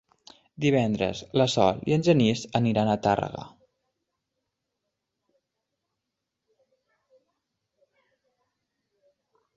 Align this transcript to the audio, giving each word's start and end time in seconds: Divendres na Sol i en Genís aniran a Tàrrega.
Divendres 0.63 1.19
na 1.41 1.45
Sol 1.55 1.81
i 1.91 1.95
en 1.97 2.05
Genís 2.07 2.41
aniran 2.61 2.89
a 2.93 2.97
Tàrrega. 3.03 3.43